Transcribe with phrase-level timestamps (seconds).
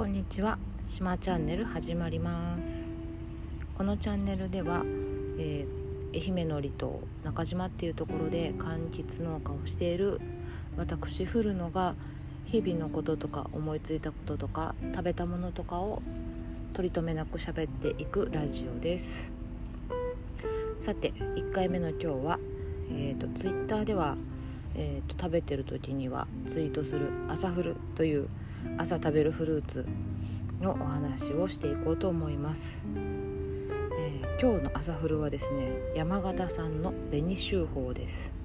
[0.00, 0.58] こんにちは。
[0.86, 2.88] 島チャンネル始まります。
[3.76, 4.82] このチャンネルでは、
[5.38, 10.18] えー、愛媛の離島中島っていうところで柑橘農家をしている
[10.78, 11.96] 私古野が
[12.46, 16.00] 日々のこととか思いついたこととか食べたものとかを
[16.72, 19.30] 取り留めなく喋っていくラジオです。
[20.78, 22.38] さて1回目の今日は、
[22.90, 24.16] えーと、ツイッターでは、
[24.76, 28.30] えー、と食べてる時にはツイートする「朝フル」という
[28.78, 29.86] 朝食べるフルーツ
[30.60, 38.40] のお話をしていこうと思います、えー、今日の朝フルはですね山形産の紅秀峰です。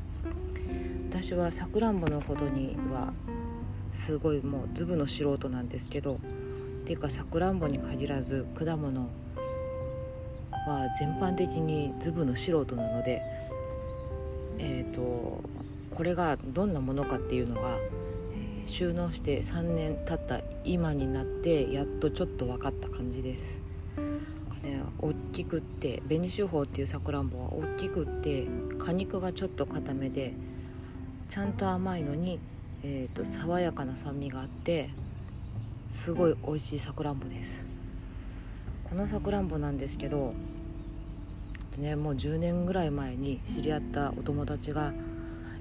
[1.18, 3.14] 私はさくらんぼのほどには
[3.94, 6.18] すごいもう粒の素人なんですけどっ
[6.86, 9.08] ていうかさくらんぼに限らず果物
[10.68, 13.22] は全般的に粒の素人なので
[14.60, 15.42] えっ、ー、と
[15.96, 17.78] これがどんなものかっていうのが
[18.66, 23.62] 収納して3年経った今になってやっとちょっと分かった感じです。
[24.64, 28.48] ね、大きくって紅秀峰っていうさくらんぼは大きくって
[28.80, 30.34] 果肉がちょっと固めで
[31.30, 32.40] ちゃんと甘いのに、
[32.84, 34.90] えーと、爽やかな酸味があって
[35.88, 37.66] すごい美味しいさくらんぼです
[38.90, 40.34] このさくらんぼなんですけど
[41.78, 44.94] ねもう10年ぐらい前に知り合ったお友達が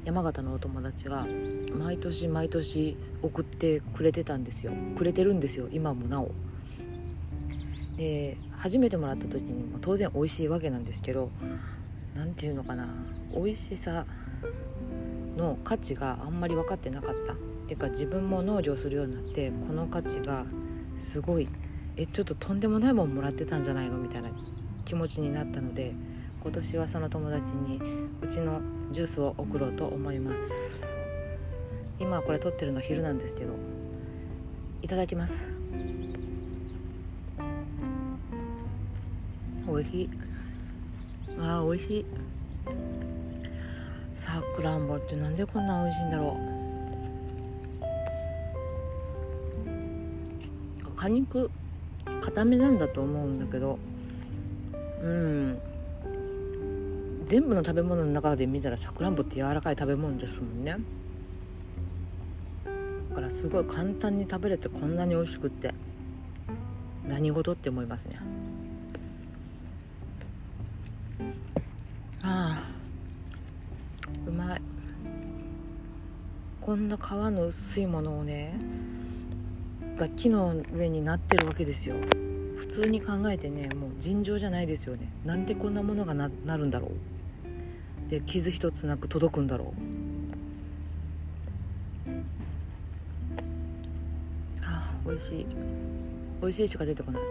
[0.04, 1.26] 山形のお友達が
[1.72, 4.72] 毎年毎年送ってくれてたんですよ。
[4.96, 6.30] くれてるんですよ今もなお。
[7.96, 11.30] で初めてもらった時にも当然美味しいわけなんですけど
[12.14, 12.88] 何て言うのかな
[13.34, 14.06] 美味しさ
[15.36, 17.32] の価値があんまり分かってなかった。
[17.34, 20.44] っていうか自分も農業するようになってこの価値が
[20.96, 21.48] すごい
[21.96, 23.96] えちょっととんでもないもんもらってたんじゃないの？
[23.96, 24.28] みたいな
[24.84, 25.94] 気持ちになったので
[26.44, 27.80] 今年はその友達に
[28.20, 28.60] うちの
[28.92, 30.52] ジュースを送ろうと思います。
[31.98, 33.54] 今これ撮ってるの昼なんですけど
[34.82, 35.58] いただきます。
[39.66, 40.10] 美味しい。
[41.38, 42.06] あー美味しい。
[44.14, 46.36] さくらんぼってなんでこんな美味しいんだろ
[50.84, 50.94] う。
[50.94, 51.50] 果肉
[52.20, 53.78] 固めなんだと思うんだけど。
[55.00, 55.73] うん。
[57.26, 60.76] 全部の食べ物の中で見たらさくらんぼって柔らかい食べ物ですもんね。
[63.08, 65.72] だからすごい簡単に食べれてこんなに美味しくって
[67.06, 68.18] 何事って思いますね。
[72.22, 72.62] ああ
[74.26, 74.62] うまい。
[76.60, 78.58] こんな皮の薄いものをね
[79.96, 81.96] が木の上になってるわけですよ。
[82.56, 85.12] 普通に考えてねもう尋常じゃないですよね。
[85.24, 88.10] なんでこんなものがななるんだろう。
[88.10, 89.80] で傷一つなく届くんだろう。
[94.64, 95.46] あ美味しい。
[96.40, 97.22] 美味しいしか出てこない。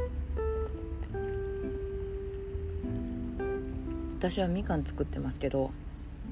[4.23, 5.71] 私はみかん作ってますけど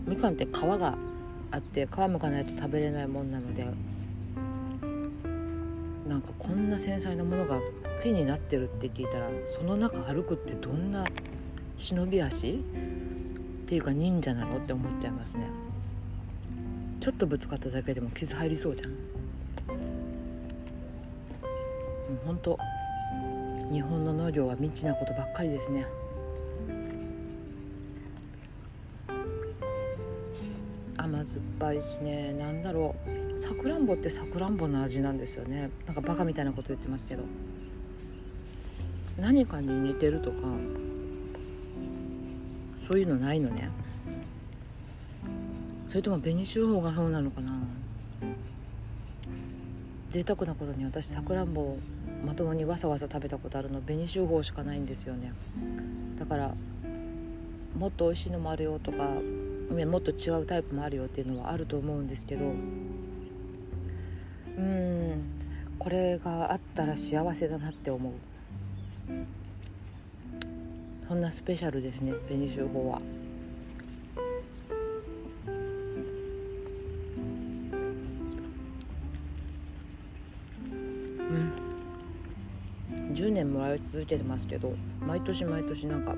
[0.07, 0.97] みかんって皮が
[1.51, 3.67] あって皮むかないと食べれないもんなので
[6.11, 7.61] なんかこんな繊細なものが
[8.03, 11.05] 木になってるって聞いたらその中歩くってどんな
[11.77, 12.55] 忍び足っ
[13.65, 15.47] ていうか忍者なのって思っちゃいますね。
[16.99, 18.91] ちょっとぶつかっただけでも傷入りそうじゃん。
[22.25, 22.59] ほんと
[23.71, 25.85] 日本の農業は未知なことばっかりですね。
[30.97, 32.33] 甘酸っぱいしね。
[32.37, 33.20] 何だろう。
[33.41, 35.71] さくらんぼってさくらんぼの味なんですよね。
[35.87, 37.23] なんかバカみたいなこと言ってますけど。
[39.17, 40.37] 何かに似てるとか
[42.75, 43.71] そういうのないのね。
[45.87, 47.51] それとも紅秀峰がそうなのかな。
[50.11, 51.79] 贅沢なことに私さくらんぼを
[52.23, 53.81] まともにわさわさ食べたことあるの。
[53.81, 55.33] 紅秀峰しかないんですよね。
[56.19, 56.53] だから
[57.75, 59.09] もっと美味しいのもあるよとか
[59.71, 62.45] もっと違うタイプもあるよっていうのはあると思うんですけど
[64.61, 65.23] うん。
[65.79, 68.13] これがあったら幸せだなって思う。
[71.07, 73.01] そんなスペシャルですね紅秀峰は。
[82.99, 83.13] うん。
[83.13, 86.15] 10年もらい続けてますけど毎年毎年なんか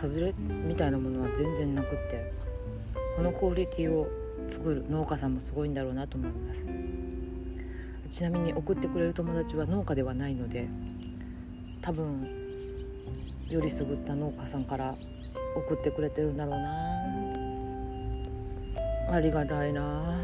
[0.00, 2.32] 外れみたいなものは全然なくって
[3.16, 4.06] このクオリティを
[4.48, 6.64] 作る農家さんもすごいんだろうなと思います。
[8.10, 10.68] ちなみに送ってくれる友達は農家ではないので
[11.80, 12.26] 多分
[13.48, 14.94] よりすぐった農家さんから
[15.56, 16.98] 送ってくれてるんだろうな。
[19.10, 20.14] ありがたいな。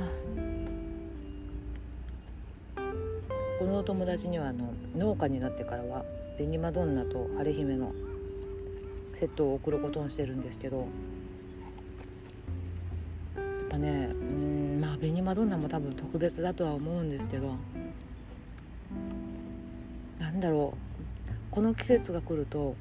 [3.58, 6.04] このお友達にはあの農家になってからは
[6.36, 7.92] 紅マドンナと晴姫の
[9.14, 10.84] セットを送ることにしてるんですけどや
[13.64, 14.13] っぱね
[15.08, 17.54] うんまあ紅マドンナも多分特別だとは思うんですけど
[20.18, 20.94] なんだろう。
[21.50, 22.74] この季節が来ると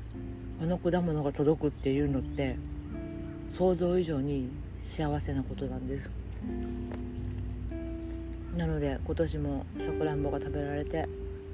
[0.60, 2.56] あの果物が届くっていうのって
[3.48, 4.50] 想像以上に
[4.82, 6.10] 幸せなことなんです。
[8.58, 11.08] なので今年もさくらんぼが食べられて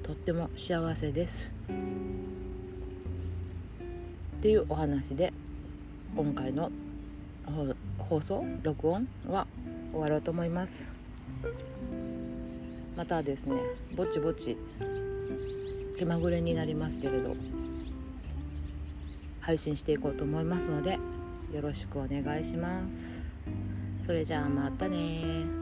[0.03, 1.53] とっても幸せです。
[4.37, 5.33] っていうお話で
[6.15, 6.71] 今回の
[7.97, 9.45] 放送録音は
[9.91, 10.97] 終わろうと思います。
[12.95, 13.55] またですね
[13.95, 14.57] ぼちぼち
[15.97, 17.35] 気まぐれになりますけれど
[19.39, 20.99] 配信していこうと思いますので
[21.53, 23.35] よろしくお願いします。
[24.01, 25.58] それじゃあまたね